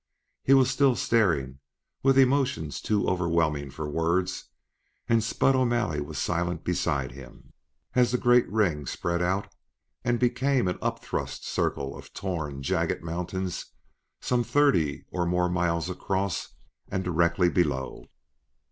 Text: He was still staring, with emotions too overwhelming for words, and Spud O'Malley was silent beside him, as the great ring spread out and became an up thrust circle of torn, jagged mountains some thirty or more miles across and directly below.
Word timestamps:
He 0.41 0.55
was 0.55 0.71
still 0.71 0.95
staring, 0.95 1.59
with 2.01 2.17
emotions 2.17 2.81
too 2.81 3.07
overwhelming 3.07 3.69
for 3.69 3.87
words, 3.87 4.45
and 5.07 5.23
Spud 5.23 5.55
O'Malley 5.55 6.01
was 6.01 6.17
silent 6.17 6.63
beside 6.63 7.11
him, 7.11 7.53
as 7.93 8.09
the 8.11 8.17
great 8.17 8.49
ring 8.51 8.87
spread 8.87 9.21
out 9.21 9.53
and 10.03 10.17
became 10.19 10.67
an 10.67 10.79
up 10.81 11.03
thrust 11.05 11.45
circle 11.45 11.95
of 11.95 12.13
torn, 12.15 12.63
jagged 12.63 13.03
mountains 13.03 13.67
some 14.19 14.43
thirty 14.43 15.05
or 15.11 15.27
more 15.27 15.49
miles 15.49 15.87
across 15.87 16.47
and 16.89 17.03
directly 17.03 17.47
below. 17.51 18.05